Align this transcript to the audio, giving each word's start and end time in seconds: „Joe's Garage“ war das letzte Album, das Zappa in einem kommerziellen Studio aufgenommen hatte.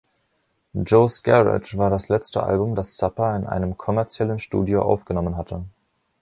„Joe's 0.73 1.21
Garage“ 1.21 1.77
war 1.77 1.91
das 1.91 2.09
letzte 2.09 2.41
Album, 2.41 2.73
das 2.73 2.97
Zappa 2.97 3.35
in 3.37 3.45
einem 3.45 3.77
kommerziellen 3.77 4.39
Studio 4.39 4.81
aufgenommen 4.81 5.37
hatte. 5.37 5.63